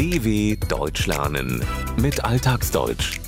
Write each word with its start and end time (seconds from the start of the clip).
DW 0.00 0.56
Deutsch 0.66 1.06
lernen 1.06 1.62
mit 2.00 2.24
Alltagsdeutsch. 2.24 3.20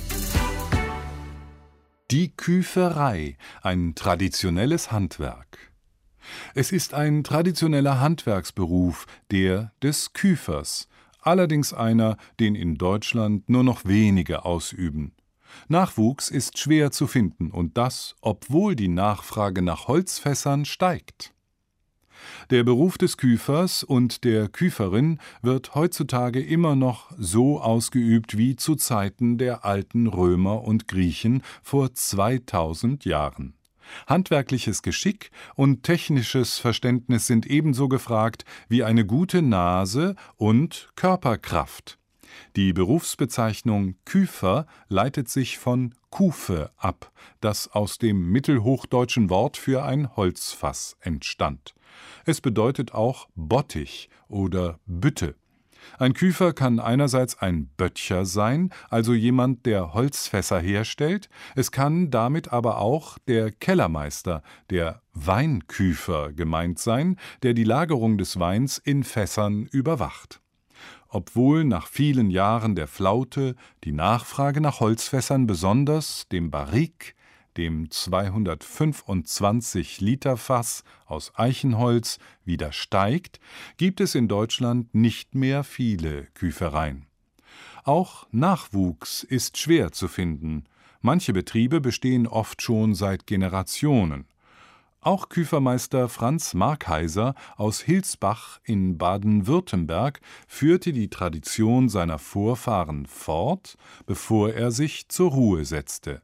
Die 2.09 2.35
Küferei, 2.35 3.37
ein 3.61 3.93
traditionelles 3.93 4.91
Handwerk. 4.91 5.71
Es 6.55 6.71
ist 6.71 6.95
ein 6.95 7.23
traditioneller 7.23 7.99
Handwerksberuf, 7.99 9.05
der 9.29 9.71
des 9.83 10.13
Küfers, 10.13 10.87
allerdings 11.21 11.75
einer, 11.75 12.17
den 12.39 12.55
in 12.55 12.79
Deutschland 12.79 13.47
nur 13.49 13.63
noch 13.63 13.85
wenige 13.85 14.43
ausüben. 14.43 15.13
Nachwuchs 15.67 16.29
ist 16.29 16.57
schwer 16.57 16.89
zu 16.89 17.05
finden 17.05 17.51
und 17.51 17.77
das, 17.77 18.15
obwohl 18.19 18.75
die 18.75 18.87
Nachfrage 18.87 19.61
nach 19.61 19.87
Holzfässern 19.87 20.65
steigt. 20.65 21.35
Der 22.49 22.63
Beruf 22.63 22.97
des 22.97 23.17
Küfers 23.17 23.83
und 23.83 24.23
der 24.23 24.49
Küferin 24.49 25.19
wird 25.41 25.75
heutzutage 25.75 26.41
immer 26.41 26.75
noch 26.75 27.11
so 27.17 27.61
ausgeübt 27.61 28.37
wie 28.37 28.55
zu 28.55 28.75
Zeiten 28.75 29.37
der 29.37 29.65
alten 29.65 30.07
Römer 30.07 30.63
und 30.63 30.87
Griechen 30.87 31.43
vor 31.61 31.93
2000 31.93 33.05
Jahren. 33.05 33.53
Handwerkliches 34.07 34.81
Geschick 34.81 35.31
und 35.55 35.83
technisches 35.83 36.57
Verständnis 36.57 37.27
sind 37.27 37.45
ebenso 37.45 37.87
gefragt 37.87 38.45
wie 38.67 38.83
eine 38.83 39.05
gute 39.05 39.41
Nase 39.41 40.15
und 40.35 40.89
Körperkraft. 40.95 41.99
Die 42.55 42.73
Berufsbezeichnung 42.73 43.95
Küfer 44.05 44.67
leitet 44.87 45.29
sich 45.29 45.57
von 45.57 45.95
Kufe 46.09 46.71
ab, 46.77 47.11
das 47.41 47.71
aus 47.71 47.97
dem 47.97 48.31
mittelhochdeutschen 48.31 49.29
Wort 49.29 49.57
für 49.57 49.83
ein 49.83 50.15
Holzfass 50.15 50.97
entstand. 50.99 51.73
Es 52.25 52.41
bedeutet 52.41 52.93
auch 52.93 53.27
Bottich 53.35 54.09
oder 54.27 54.79
Bütte. 54.85 55.35
Ein 55.99 56.13
Küfer 56.13 56.53
kann 56.53 56.79
einerseits 56.79 57.39
ein 57.39 57.67
Böttcher 57.77 58.25
sein, 58.25 58.71
also 58.89 59.13
jemand, 59.13 59.65
der 59.65 59.93
Holzfässer 59.93 60.59
herstellt, 60.59 61.29
es 61.55 61.71
kann 61.71 62.09
damit 62.09 62.51
aber 62.53 62.79
auch 62.79 63.17
der 63.27 63.51
Kellermeister, 63.51 64.43
der 64.69 65.01
Weinküfer 65.13 66.31
gemeint 66.33 66.79
sein, 66.79 67.17
der 67.43 67.53
die 67.53 67.63
Lagerung 67.63 68.17
des 68.17 68.39
Weins 68.39 68.77
in 68.77 69.03
Fässern 69.03 69.67
überwacht. 69.71 70.42
Obwohl 71.13 71.63
nach 71.63 71.85
vielen 71.85 72.31
Jahren 72.31 72.73
der 72.73 72.87
Flaute 72.87 73.55
die 73.83 73.91
Nachfrage 73.91 74.61
nach 74.61 74.79
Holzfässern 74.79 75.45
besonders 75.45 76.27
dem 76.29 76.49
Barrique, 76.49 77.13
dem 77.55 77.91
225 77.91 80.01
Liter 80.01 80.37
Fass 80.37 80.83
aus 81.05 81.31
Eichenholz, 81.35 82.17
wieder 82.45 82.71
steigt, 82.71 83.39
gibt 83.77 84.01
es 84.01 84.15
in 84.15 84.27
Deutschland 84.27 84.95
nicht 84.95 85.35
mehr 85.35 85.63
viele 85.63 86.23
Küfereien. 86.33 87.05
Auch 87.83 88.25
Nachwuchs 88.31 89.21
ist 89.21 89.59
schwer 89.59 89.91
zu 89.91 90.07
finden. 90.07 90.63
Manche 91.01 91.31
Betriebe 91.31 91.79
bestehen 91.79 92.25
oft 92.25 92.63
schon 92.63 92.95
seit 92.95 93.27
Generationen. 93.27 94.25
Auch 95.03 95.27
Küfermeister 95.27 96.07
Franz 96.07 96.53
Markheiser 96.53 97.35
aus 97.57 97.81
Hilsbach 97.81 98.61
in 98.63 98.97
Baden-Württemberg 98.97 100.21
führte 100.47 100.93
die 100.93 101.09
Tradition 101.09 101.89
seiner 101.89 102.19
Vorfahren 102.19 103.05
fort, 103.05 103.75
bevor 104.05 104.53
er 104.53 104.71
sich 104.71 105.09
zur 105.09 105.31
Ruhe 105.31 105.65
setzte. 105.65 106.21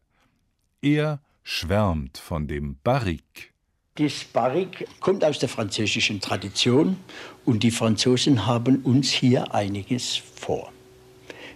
Er 0.82 1.20
schwärmt 1.44 2.20
von 2.20 2.48
dem 2.48 2.78
Barrique. 2.82 3.50
Das 3.96 4.24
Barrique 4.24 4.86
kommt 5.02 5.26
aus 5.26 5.40
der 5.40 5.50
französischen 5.50 6.22
Tradition 6.22 6.96
und 7.44 7.64
die 7.64 7.72
Franzosen 7.72 8.46
haben 8.46 8.78
uns 8.84 9.12
hier 9.12 9.54
einiges 9.54 10.16
vor. 10.16 10.72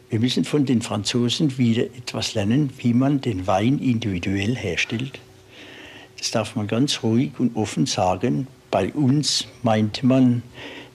Wir 0.10 0.20
müssen 0.20 0.44
von 0.44 0.66
den 0.66 0.82
Franzosen 0.82 1.58
wieder 1.58 1.84
etwas 1.84 2.34
lernen, 2.34 2.70
wie 2.80 2.94
man 2.94 3.22
den 3.22 3.48
Wein 3.48 3.80
individuell 3.80 4.58
herstellt 4.58 5.22
das 6.24 6.32
darf 6.32 6.56
man 6.56 6.68
ganz 6.68 7.04
ruhig 7.04 7.32
und 7.38 7.58
offen 7.58 7.86
sagen. 7.86 8.48
Bei 8.72 8.94
uns 8.94 9.46
meinte 9.62 10.06
man, 10.06 10.42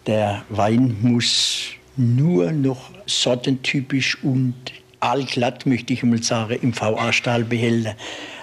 der 0.07 0.43
Wein 0.49 0.97
muss 1.03 1.67
nur 1.99 2.51
noch 2.51 2.91
sortentypisch 3.05 4.25
und 4.25 4.55
allglatt, 5.01 5.67
möchte 5.67 5.93
ich 5.93 6.03
mal 6.03 6.23
sagen, 6.23 6.59
im 6.63 6.75
VA-Stahlbehälter 6.75 7.95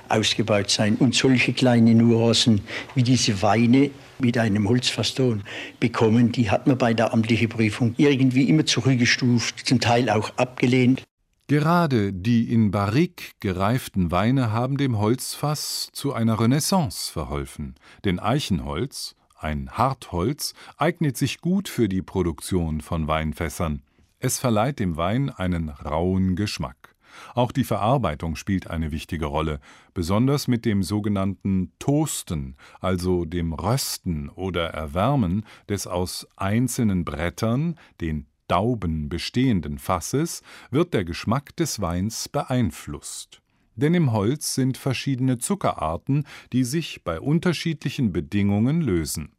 ausgebaut 0.10 0.70
sein. 0.70 0.96
Und 0.98 1.16
solche 1.16 1.54
kleine 1.54 1.96
Nuancen 1.96 2.62
wie 2.94 3.02
diese 3.02 3.42
Weine 3.42 3.90
mit 4.20 4.38
einem 4.38 4.70
Holzfaston 4.70 5.42
bekommen, 5.80 6.34
die 6.34 6.52
hat 6.52 6.68
man 6.68 6.78
bei 6.78 6.94
der 6.94 7.14
amtlichen 7.14 7.50
Prüfung 7.50 7.96
irgendwie 7.98 8.48
immer 8.48 8.68
zurückgestuft, 8.68 9.66
zum 9.66 9.80
Teil 9.80 10.08
auch 10.12 10.30
abgelehnt. 10.38 11.02
Gerade 11.48 12.12
die 12.12 12.52
in 12.52 12.72
Barrique 12.72 13.34
gereiften 13.40 14.10
Weine 14.10 14.52
haben 14.52 14.78
dem 14.78 14.98
Holzfass 14.98 15.90
zu 15.94 16.12
einer 16.12 16.40
Renaissance 16.40 17.14
verholfen, 17.14 17.76
denn 18.04 18.20
Eichenholz, 18.20 19.16
ein 19.38 19.70
Hartholz, 19.70 20.56
eignet 20.78 21.18
sich 21.18 21.42
gut 21.42 21.70
für 21.70 21.88
die 21.88 22.02
Produktion 22.02 22.82
von 22.82 23.08
Weinfässern. 23.08 23.84
Es 24.18 24.40
verleiht 24.40 24.80
dem 24.80 24.98
Wein 24.98 25.30
einen 25.30 25.70
rauen 25.70 26.36
Geschmack. 26.36 26.96
Auch 27.36 27.52
die 27.52 27.64
Verarbeitung 27.64 28.36
spielt 28.36 28.72
eine 28.72 28.92
wichtige 28.92 29.28
Rolle, 29.28 29.60
besonders 29.94 30.48
mit 30.48 30.66
dem 30.66 30.82
sogenannten 30.82 31.72
Toasten, 31.78 32.56
also 32.80 33.24
dem 33.24 33.54
Rösten 33.54 34.30
oder 34.30 34.70
Erwärmen 34.70 35.46
des 35.70 35.86
aus 35.86 36.28
einzelnen 36.38 37.06
Brettern, 37.06 37.76
den 38.02 38.26
Dauben 38.48 39.10
bestehenden 39.10 39.80
Fasses 39.80 40.42
wird 40.72 40.94
der 40.94 41.06
Geschmack 41.06 41.56
des 41.56 41.82
Weins 41.82 42.30
beeinflusst. 42.30 43.42
Denn 43.76 43.94
im 43.94 44.14
Holz 44.14 44.56
sind 44.56 44.78
verschiedene 44.78 45.38
Zuckerarten, 45.38 46.26
die 46.54 46.64
sich 46.64 47.04
bei 47.04 47.20
unterschiedlichen 47.20 48.14
Bedingungen 48.14 48.82
lösen. 48.82 49.32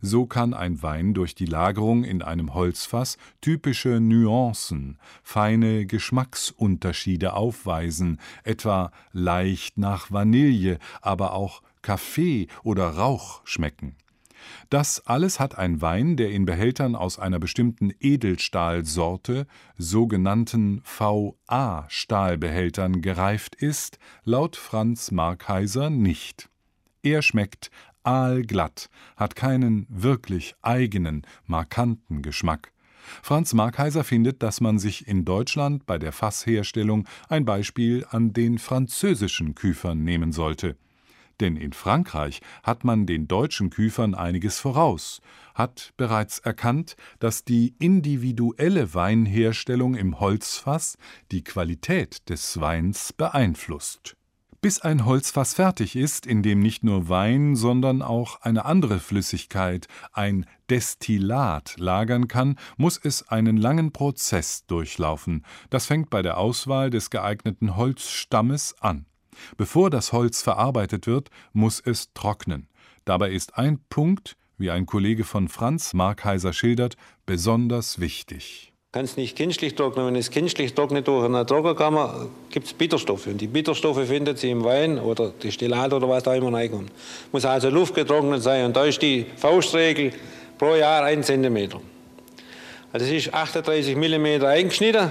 So 0.00 0.26
kann 0.26 0.54
ein 0.54 0.82
Wein 0.82 1.14
durch 1.14 1.34
die 1.34 1.46
Lagerung 1.46 2.04
in 2.04 2.22
einem 2.22 2.54
Holzfass 2.54 3.18
typische 3.40 4.00
Nuancen, 4.00 4.98
feine 5.22 5.86
Geschmacksunterschiede 5.86 7.32
aufweisen, 7.32 8.20
etwa 8.44 8.92
leicht 9.12 9.78
nach 9.78 10.10
Vanille, 10.12 10.78
aber 11.02 11.32
auch 11.32 11.62
Kaffee 11.82 12.46
oder 12.62 12.88
Rauch 12.90 13.42
schmecken. 13.44 13.96
Das 14.70 15.06
alles 15.06 15.38
hat 15.40 15.58
ein 15.58 15.80
Wein, 15.80 16.16
der 16.16 16.30
in 16.30 16.44
Behältern 16.44 16.96
aus 16.96 17.18
einer 17.18 17.38
bestimmten 17.38 17.92
Edelstahlsorte, 18.00 19.46
sogenannten 19.76 20.82
VA-Stahlbehältern, 20.84 23.02
gereift 23.02 23.54
ist, 23.54 23.98
laut 24.24 24.56
Franz 24.56 25.10
Markheiser 25.10 25.90
nicht. 25.90 26.48
Er 27.02 27.22
schmeckt 27.22 27.70
aalglatt, 28.02 28.88
hat 29.16 29.36
keinen 29.36 29.86
wirklich 29.88 30.54
eigenen, 30.62 31.26
markanten 31.46 32.22
Geschmack. 32.22 32.72
Franz 33.22 33.52
Markheiser 33.52 34.04
findet, 34.04 34.42
dass 34.42 34.60
man 34.60 34.78
sich 34.78 35.06
in 35.06 35.24
Deutschland 35.24 35.86
bei 35.86 35.98
der 35.98 36.12
Fassherstellung 36.12 37.06
ein 37.28 37.44
Beispiel 37.44 38.06
an 38.10 38.32
den 38.32 38.58
französischen 38.58 39.54
Küfern 39.54 40.04
nehmen 40.04 40.32
sollte. 40.32 40.76
Denn 41.40 41.56
in 41.56 41.72
Frankreich 41.72 42.40
hat 42.62 42.84
man 42.84 43.06
den 43.06 43.28
deutschen 43.28 43.70
Küfern 43.70 44.14
einiges 44.14 44.58
voraus, 44.60 45.20
hat 45.54 45.92
bereits 45.96 46.38
erkannt, 46.38 46.96
dass 47.18 47.44
die 47.44 47.74
individuelle 47.78 48.94
Weinherstellung 48.94 49.94
im 49.94 50.20
Holzfass 50.20 50.96
die 51.30 51.44
Qualität 51.44 52.28
des 52.28 52.60
Weins 52.60 53.12
beeinflusst. 53.12 54.16
Bis 54.64 54.80
ein 54.80 55.04
Holzfass 55.04 55.52
fertig 55.52 55.94
ist, 55.94 56.24
in 56.24 56.42
dem 56.42 56.60
nicht 56.60 56.84
nur 56.84 57.10
Wein, 57.10 57.54
sondern 57.54 58.00
auch 58.00 58.40
eine 58.40 58.64
andere 58.64 58.98
Flüssigkeit, 58.98 59.88
ein 60.14 60.46
Destillat, 60.70 61.74
lagern 61.76 62.28
kann, 62.28 62.56
muss 62.78 62.96
es 62.96 63.28
einen 63.28 63.58
langen 63.58 63.92
Prozess 63.92 64.64
durchlaufen. 64.64 65.44
Das 65.68 65.84
fängt 65.84 66.08
bei 66.08 66.22
der 66.22 66.38
Auswahl 66.38 66.88
des 66.88 67.10
geeigneten 67.10 67.76
Holzstammes 67.76 68.74
an. 68.80 69.04
Bevor 69.56 69.90
das 69.90 70.12
Holz 70.12 70.42
verarbeitet 70.42 71.06
wird, 71.06 71.30
muss 71.52 71.80
es 71.84 72.12
trocknen. 72.14 72.68
Dabei 73.04 73.30
ist 73.30 73.58
ein 73.58 73.80
Punkt, 73.90 74.36
wie 74.56 74.70
ein 74.70 74.86
Kollege 74.86 75.24
von 75.24 75.48
Franz 75.48 75.94
Markheiser 75.94 76.52
schildert, 76.52 76.96
besonders 77.26 78.00
wichtig. 78.00 78.72
Kann 78.92 79.04
es 79.04 79.16
nicht 79.16 79.36
künstlich 79.36 79.74
trocknen. 79.74 80.06
Wenn 80.06 80.14
es 80.14 80.30
künstlich 80.30 80.72
trocknet 80.72 81.08
durch 81.08 81.24
eine 81.24 81.44
Trockenkammer, 81.44 82.28
gibt 82.50 82.68
es 82.68 82.72
Bitterstoffe. 82.72 83.26
Und 83.26 83.40
die 83.40 83.48
Bitterstoffe 83.48 84.06
findet 84.06 84.38
sie 84.38 84.50
im 84.50 84.62
Wein 84.62 85.00
oder 85.00 85.32
die 85.42 85.50
Stillat 85.50 85.92
oder 85.92 86.08
was 86.08 86.22
da 86.22 86.32
immer 86.34 86.52
reinkommt. 86.52 86.92
Muss 87.32 87.44
also 87.44 87.70
luftgetrocknet 87.70 88.40
sein. 88.40 88.66
Und 88.66 88.76
da 88.76 88.84
ist 88.84 89.02
die 89.02 89.26
Faustregel 89.36 90.12
pro 90.58 90.76
Jahr 90.76 91.02
ein 91.02 91.24
Zentimeter. 91.24 91.80
Also 92.92 93.06
es 93.06 93.26
ist 93.26 93.34
38 93.34 93.96
mm 93.96 94.44
eingeschnitten 94.44 95.10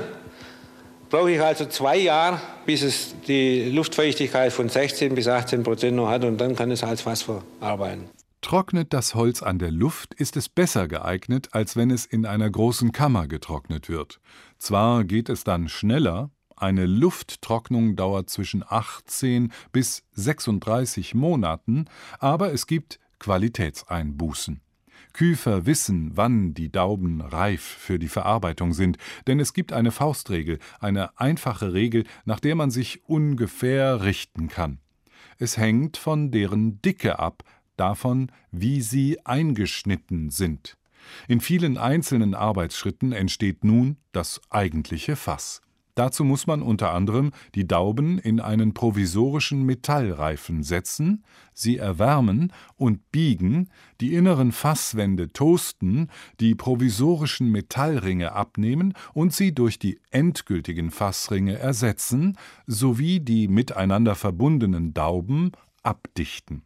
brauche 1.13 1.29
ich 1.29 1.39
also 1.39 1.67
zwei 1.67 1.97
Jahre, 1.97 2.41
bis 2.65 2.81
es 2.81 3.13
die 3.27 3.69
Luftfeuchtigkeit 3.69 4.51
von 4.51 4.67
16 4.67 5.13
bis 5.13 5.27
18 5.27 5.61
Prozent 5.61 5.95
noch 5.95 6.09
hat 6.09 6.23
und 6.23 6.41
dann 6.41 6.55
kann 6.55 6.71
es 6.71 6.83
als 6.83 7.03
Fass 7.03 7.21
verarbeiten. 7.21 8.05
Trocknet 8.41 8.93
das 8.93 9.13
Holz 9.13 9.43
an 9.43 9.59
der 9.59 9.69
Luft, 9.69 10.15
ist 10.15 10.35
es 10.37 10.49
besser 10.49 10.87
geeignet, 10.87 11.49
als 11.51 11.75
wenn 11.75 11.91
es 11.91 12.07
in 12.07 12.25
einer 12.25 12.49
großen 12.49 12.91
Kammer 12.93 13.27
getrocknet 13.27 13.89
wird. 13.89 14.19
Zwar 14.57 15.03
geht 15.03 15.29
es 15.29 15.43
dann 15.43 15.69
schneller, 15.69 16.31
eine 16.55 16.87
Lufttrocknung 16.87 17.95
dauert 17.95 18.31
zwischen 18.31 18.63
18 18.67 19.53
bis 19.71 20.01
36 20.13 21.13
Monaten, 21.13 21.85
aber 22.17 22.51
es 22.53 22.65
gibt 22.65 22.99
Qualitätseinbußen. 23.19 24.61
Küfer 25.13 25.65
wissen, 25.65 26.11
wann 26.15 26.53
die 26.53 26.71
Dauben 26.71 27.21
reif 27.21 27.61
für 27.61 27.99
die 27.99 28.07
Verarbeitung 28.07 28.73
sind, 28.73 28.97
denn 29.27 29.39
es 29.39 29.53
gibt 29.53 29.71
eine 29.71 29.91
Faustregel, 29.91 30.59
eine 30.79 31.17
einfache 31.19 31.73
Regel, 31.73 32.03
nach 32.25 32.39
der 32.39 32.55
man 32.55 32.71
sich 32.71 33.07
ungefähr 33.07 34.03
richten 34.03 34.47
kann. 34.47 34.79
Es 35.37 35.57
hängt 35.57 35.97
von 35.97 36.31
deren 36.31 36.81
Dicke 36.81 37.19
ab, 37.19 37.43
davon, 37.77 38.31
wie 38.51 38.81
sie 38.81 39.23
eingeschnitten 39.25 40.29
sind. 40.29 40.77
In 41.27 41.41
vielen 41.41 41.77
einzelnen 41.77 42.33
Arbeitsschritten 42.33 43.11
entsteht 43.11 43.63
nun 43.63 43.97
das 44.11 44.41
eigentliche 44.49 45.15
Fass. 45.15 45.61
Dazu 45.95 46.23
muss 46.23 46.47
man 46.47 46.63
unter 46.63 46.91
anderem 46.91 47.31
die 47.53 47.67
Dauben 47.67 48.17
in 48.17 48.39
einen 48.39 48.73
provisorischen 48.73 49.63
Metallreifen 49.63 50.63
setzen, 50.63 51.23
sie 51.53 51.77
erwärmen 51.77 52.51
und 52.75 53.11
biegen, 53.11 53.69
die 54.01 54.15
inneren 54.15 54.51
Fasswände 54.51 55.31
toasten, 55.31 56.09
die 56.39 56.55
provisorischen 56.55 57.51
Metallringe 57.51 58.31
abnehmen 58.31 58.93
und 59.13 59.33
sie 59.33 59.53
durch 59.53 59.77
die 59.77 59.99
endgültigen 60.09 60.89
Fassringe 60.89 61.59
ersetzen, 61.59 62.37
sowie 62.65 63.19
die 63.19 63.47
miteinander 63.47 64.15
verbundenen 64.15 64.95
Dauben 64.95 65.51
abdichten. 65.83 66.63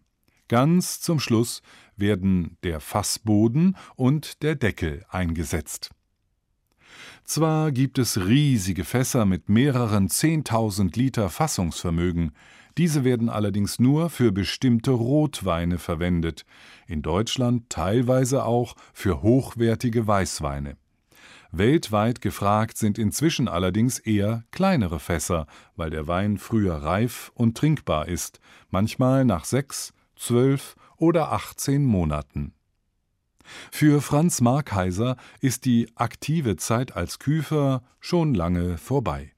Ganz 0.47 1.01
zum 1.01 1.19
Schluss 1.19 1.61
werden 1.97 2.57
der 2.63 2.79
Fassboden 2.79 3.75
und 3.95 4.41
der 4.43 4.55
Deckel 4.55 5.05
eingesetzt. 5.09 5.91
Zwar 7.23 7.71
gibt 7.71 7.97
es 7.97 8.25
riesige 8.25 8.83
Fässer 8.83 9.25
mit 9.25 9.49
mehreren 9.49 10.09
zehntausend 10.09 10.95
Liter 10.95 11.29
Fassungsvermögen, 11.29 12.31
diese 12.77 13.03
werden 13.03 13.27
allerdings 13.29 13.79
nur 13.79 14.11
für 14.11 14.31
bestimmte 14.31 14.91
Rotweine 14.91 15.79
verwendet, 15.79 16.45
in 16.85 17.01
Deutschland 17.01 17.69
teilweise 17.69 18.45
auch 18.45 18.75
für 18.93 19.23
hochwertige 19.23 20.05
Weißweine. 20.05 20.77
Weltweit 21.51 22.21
gefragt 22.21 22.77
sind 22.77 22.99
inzwischen 22.99 23.47
allerdings 23.47 23.97
eher 23.97 24.43
kleinere 24.51 24.99
Fässer, 24.99 25.47
weil 25.75 25.89
der 25.89 26.07
Wein 26.07 26.37
früher 26.37 26.75
reif 26.75 27.31
und 27.33 27.57
trinkbar 27.57 28.07
ist, 28.07 28.39
manchmal 28.69 29.25
nach 29.25 29.45
sechs, 29.45 29.93
zwölf 30.15 30.75
oder 30.97 31.31
achtzehn 31.31 31.83
Monaten. 31.83 32.53
Für 33.71 34.01
Franz 34.01 34.41
Markheiser 34.41 35.17
ist 35.41 35.65
die 35.65 35.89
aktive 35.95 36.57
Zeit 36.57 36.95
als 36.95 37.19
Küfer 37.19 37.83
schon 37.99 38.33
lange 38.33 38.77
vorbei. 38.77 39.31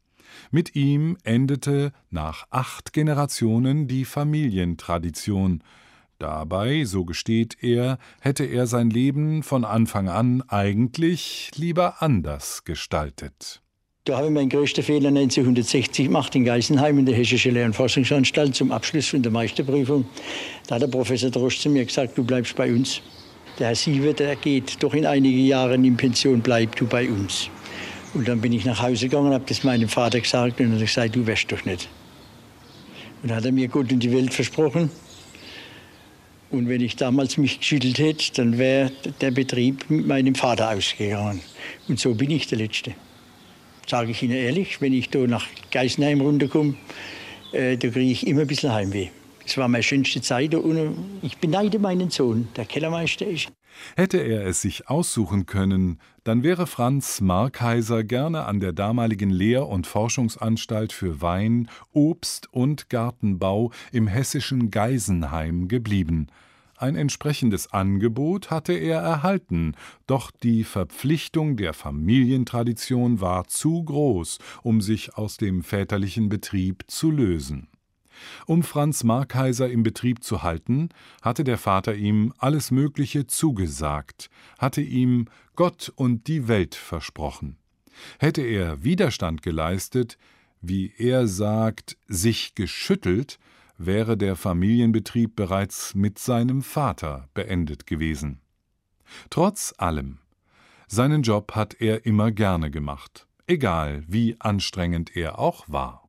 Mit 0.52 0.76
ihm 0.76 1.18
endete 1.24 1.92
nach 2.10 2.46
acht 2.50 2.94
Generationen 2.94 3.88
die 3.88 4.06
Familientradition. 4.06 5.64
Dabei, 6.20 6.84
so 6.84 7.06
gesteht 7.06 7.58
er, 7.62 7.98
hätte 8.20 8.44
er 8.44 8.68
sein 8.68 8.90
Leben 8.90 9.42
von 9.42 9.64
Anfang 9.64 10.10
an 10.10 10.44
eigentlich 10.48 11.52
lieber 11.56 12.02
anders 12.02 12.66
gestaltet. 12.66 13.62
Da 14.04 14.18
habe 14.18 14.28
ich 14.28 14.34
meinen 14.34 14.50
größten 14.50 14.84
Fehler 14.84 15.10
1960 15.10 16.08
gemacht 16.08 16.36
in 16.36 16.44
Geisenheim 16.44 17.00
in 17.00 17.06
der 17.06 17.16
Hessischen 17.16 17.54
Lehr- 17.54 17.68
und 17.68 17.76
Forschungsanstalt 17.76 18.56
zum 18.56 18.72
Abschluss 18.72 19.08
von 19.08 19.22
der 19.22 19.32
Meisterprüfung. 19.32 20.06
Da 20.68 20.76
hat 20.76 20.82
der 20.82 20.88
Professor 20.88 21.30
Drosch 21.30 21.60
zu 21.60 21.70
mir 21.70 21.86
gesagt, 21.86 22.18
du 22.18 22.24
bleibst 22.24 22.56
bei 22.56 22.74
uns. 22.74 23.02
Der 23.60 23.68
Herr 23.68 23.76
Siever, 23.76 24.14
der 24.14 24.36
geht 24.36 24.82
doch 24.82 24.94
in 24.94 25.06
einigen 25.06 25.46
Jahren 25.46 25.84
in 25.84 25.98
Pension, 25.98 26.42
bleib 26.42 26.76
du 26.78 26.88
bei 26.88 27.10
uns. 27.10 27.50
Und 28.14 28.28
dann 28.28 28.42
bin 28.42 28.54
ich 28.54 28.66
nach 28.66 28.82
Hause 28.82 29.10
gegangen, 29.10 29.34
habe 29.34 29.44
das 29.48 29.64
meinem 29.64 29.90
Vater 29.90 30.20
gesagt 30.20 30.60
und 30.60 30.72
er 30.72 30.80
hat 30.80 30.86
gesagt, 30.86 31.16
du 31.16 31.28
wärst 31.28 31.52
doch 31.52 31.64
nicht. 31.66 31.88
Und 33.22 33.30
dann 33.30 33.38
hat 33.38 33.46
er 33.46 33.52
mir 33.52 33.68
Gott 33.68 33.92
und 33.92 34.00
die 34.00 34.12
Welt 34.12 34.34
versprochen. 34.34 34.90
Und 36.50 36.68
wenn 36.70 36.82
ich 36.82 36.96
damals 36.96 37.38
mich 37.38 37.60
geschüttelt 37.60 38.00
hätte, 38.00 38.32
dann 38.34 38.58
wäre 38.58 38.92
der 39.22 39.32
Betrieb 39.32 39.90
mit 39.90 40.08
meinem 40.08 40.34
Vater 40.34 40.72
ausgegangen. 40.72 41.42
Und 41.88 42.00
so 42.00 42.16
bin 42.16 42.32
ich 42.32 42.48
der 42.48 42.58
Letzte 42.58 42.96
sage 43.90 44.12
ich 44.12 44.22
Ihnen 44.22 44.34
ehrlich, 44.36 44.82
wenn 44.82 44.94
ich 44.94 45.10
da 45.10 45.20
nach 45.20 45.48
Geisenheim 45.72 46.22
runterkomme, 46.22 46.76
äh, 47.52 47.76
da 47.76 47.90
kriege 47.90 48.12
ich 48.12 48.28
immer 48.28 48.42
ein 48.42 48.48
bisschen 48.48 48.72
Heimweh. 48.72 49.10
Es 49.46 49.58
war 49.58 49.68
meine 49.68 49.84
schönste 49.84 50.22
Zeit 50.22 50.54
und 50.54 50.96
ich 51.22 51.38
beneide 51.38 51.80
meinen 51.80 52.10
Sohn, 52.10 52.48
der 52.56 52.66
Kellermeister 52.66 53.26
ist. 53.26 53.52
Hätte 53.96 54.18
er 54.18 54.46
es 54.46 54.62
sich 54.62 54.90
aussuchen 54.90 55.46
können, 55.46 56.00
dann 56.24 56.44
wäre 56.44 56.68
Franz 56.68 57.22
Markheiser 57.22 58.04
gerne 58.04 58.46
an 58.46 58.60
der 58.60 58.74
damaligen 58.74 59.30
Lehr- 59.30 59.68
und 59.68 59.88
Forschungsanstalt 59.88 60.92
für 60.92 61.22
Wein, 61.22 61.70
Obst 61.94 62.52
und 62.52 62.90
Gartenbau 62.90 63.72
im 63.92 64.08
hessischen 64.08 64.72
Geisenheim 64.72 65.68
geblieben– 65.68 66.28
ein 66.80 66.96
entsprechendes 66.96 67.74
Angebot 67.74 68.52
hatte 68.52 68.72
er 68.72 69.02
erhalten, 69.02 69.76
doch 70.08 70.32
die 70.32 70.64
Verpflichtung 70.64 71.58
der 71.58 71.74
Familientradition 71.74 73.20
war 73.20 73.50
zu 73.50 73.84
groß, 73.84 74.40
um 74.64 74.80
sich 74.80 75.16
aus 75.16 75.36
dem 75.36 75.62
väterlichen 75.62 76.30
Betrieb 76.30 76.86
zu 76.88 77.12
lösen. 77.12 77.68
Um 78.46 78.64
Franz 78.64 79.04
Markheiser 79.04 79.70
im 79.70 79.84
Betrieb 79.84 80.24
zu 80.24 80.44
halten, 80.44 80.90
hatte 81.22 81.44
der 81.44 81.58
Vater 81.58 81.96
ihm 81.96 82.34
alles 82.38 82.72
Mögliche 82.72 83.28
zugesagt, 83.28 84.30
hatte 84.58 84.82
ihm 84.82 85.28
Gott 85.56 85.92
und 85.96 86.28
die 86.28 86.48
Welt 86.48 86.76
versprochen. 86.76 87.58
Hätte 88.20 88.42
er 88.42 88.84
Widerstand 88.84 89.42
geleistet, 89.42 90.18
wie 90.62 90.94
er 90.98 91.28
sagt, 91.28 91.98
sich 92.08 92.56
geschüttelt, 92.56 93.40
wäre 93.78 94.18
der 94.18 94.36
Familienbetrieb 94.36 95.36
bereits 95.36 95.96
mit 95.96 96.20
seinem 96.20 96.62
Vater 96.62 97.30
beendet 97.34 97.88
gewesen. 97.88 98.42
Trotz 99.30 99.74
allem, 99.78 100.20
seinen 100.88 101.24
Job 101.24 101.54
hat 101.56 101.80
er 101.80 102.06
immer 102.06 102.32
gerne 102.32 102.72
gemacht, 102.72 103.28
egal 103.48 104.04
wie 104.08 104.36
anstrengend 104.40 105.16
er 105.16 105.40
auch 105.40 105.66
war. 105.68 106.09